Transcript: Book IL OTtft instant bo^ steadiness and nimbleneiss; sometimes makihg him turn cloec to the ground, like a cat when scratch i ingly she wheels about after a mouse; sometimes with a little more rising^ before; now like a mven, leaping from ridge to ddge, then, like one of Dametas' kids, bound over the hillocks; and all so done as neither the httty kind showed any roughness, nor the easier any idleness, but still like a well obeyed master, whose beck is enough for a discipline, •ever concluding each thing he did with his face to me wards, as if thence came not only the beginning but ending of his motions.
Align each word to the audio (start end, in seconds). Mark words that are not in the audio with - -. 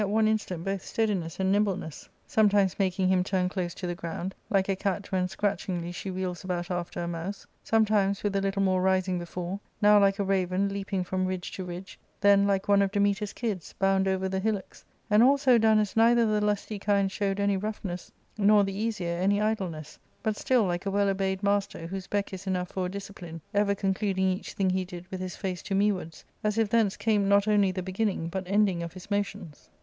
Book 0.01 0.09
IL 0.09 0.15
OTtft 0.17 0.27
instant 0.29 0.63
bo^ 0.65 0.81
steadiness 0.81 1.39
and 1.39 1.53
nimbleneiss; 1.53 2.09
sometimes 2.25 2.73
makihg 2.79 3.05
him 3.05 3.23
turn 3.23 3.47
cloec 3.47 3.75
to 3.75 3.85
the 3.85 3.93
ground, 3.93 4.33
like 4.49 4.67
a 4.67 4.75
cat 4.75 5.11
when 5.11 5.27
scratch 5.27 5.69
i 5.69 5.73
ingly 5.73 5.93
she 5.93 6.09
wheels 6.09 6.43
about 6.43 6.71
after 6.71 7.03
a 7.03 7.07
mouse; 7.07 7.45
sometimes 7.63 8.23
with 8.23 8.35
a 8.35 8.41
little 8.41 8.63
more 8.63 8.81
rising^ 8.81 9.19
before; 9.19 9.59
now 9.79 9.99
like 9.99 10.17
a 10.17 10.25
mven, 10.25 10.71
leaping 10.71 11.03
from 11.03 11.27
ridge 11.27 11.51
to 11.51 11.67
ddge, 11.67 11.97
then, 12.19 12.47
like 12.47 12.67
one 12.67 12.81
of 12.81 12.89
Dametas' 12.91 13.35
kids, 13.35 13.73
bound 13.77 14.07
over 14.07 14.27
the 14.27 14.39
hillocks; 14.39 14.83
and 15.07 15.21
all 15.21 15.37
so 15.37 15.59
done 15.59 15.77
as 15.77 15.95
neither 15.95 16.25
the 16.25 16.43
httty 16.43 16.81
kind 16.81 17.11
showed 17.11 17.39
any 17.39 17.55
roughness, 17.55 18.11
nor 18.39 18.63
the 18.63 18.73
easier 18.75 19.17
any 19.19 19.39
idleness, 19.39 19.99
but 20.23 20.35
still 20.35 20.63
like 20.63 20.87
a 20.87 20.89
well 20.89 21.09
obeyed 21.09 21.43
master, 21.43 21.85
whose 21.85 22.07
beck 22.07 22.33
is 22.33 22.47
enough 22.47 22.69
for 22.71 22.87
a 22.87 22.89
discipline, 22.89 23.39
•ever 23.53 23.77
concluding 23.77 24.29
each 24.29 24.53
thing 24.53 24.71
he 24.71 24.83
did 24.83 25.05
with 25.11 25.19
his 25.19 25.35
face 25.35 25.61
to 25.61 25.75
me 25.75 25.91
wards, 25.91 26.25
as 26.43 26.57
if 26.57 26.69
thence 26.71 26.97
came 26.97 27.29
not 27.29 27.47
only 27.47 27.71
the 27.71 27.83
beginning 27.83 28.29
but 28.29 28.43
ending 28.47 28.81
of 28.81 28.93
his 28.93 29.11
motions. 29.11 29.69